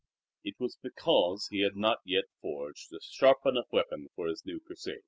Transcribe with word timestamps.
It 0.43 0.55
was 0.59 0.79
because 0.81 1.47
he 1.51 1.61
had 1.61 1.75
not 1.75 1.99
yet 2.03 2.23
forged 2.41 2.91
a 2.91 2.99
sharp 2.99 3.45
enough 3.45 3.71
weapon 3.71 4.07
for 4.15 4.25
his 4.25 4.43
new 4.43 4.59
Crusade. 4.59 4.97